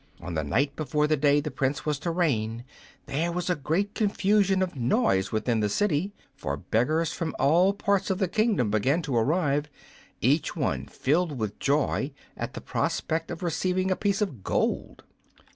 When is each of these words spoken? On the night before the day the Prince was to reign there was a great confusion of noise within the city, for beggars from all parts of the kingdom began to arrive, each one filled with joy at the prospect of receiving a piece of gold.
On 0.19 0.33
the 0.33 0.43
night 0.43 0.75
before 0.75 1.05
the 1.05 1.15
day 1.15 1.39
the 1.41 1.51
Prince 1.51 1.85
was 1.85 1.99
to 1.99 2.09
reign 2.09 2.63
there 3.05 3.31
was 3.31 3.51
a 3.51 3.55
great 3.55 3.93
confusion 3.93 4.63
of 4.63 4.75
noise 4.75 5.31
within 5.31 5.59
the 5.59 5.69
city, 5.69 6.11
for 6.35 6.57
beggars 6.57 7.13
from 7.13 7.35
all 7.37 7.71
parts 7.71 8.09
of 8.09 8.17
the 8.17 8.27
kingdom 8.27 8.71
began 8.71 9.03
to 9.03 9.15
arrive, 9.15 9.69
each 10.19 10.55
one 10.55 10.87
filled 10.87 11.37
with 11.37 11.59
joy 11.59 12.13
at 12.35 12.53
the 12.55 12.61
prospect 12.61 13.29
of 13.29 13.43
receiving 13.43 13.91
a 13.91 13.95
piece 13.95 14.23
of 14.23 14.43
gold. 14.43 15.03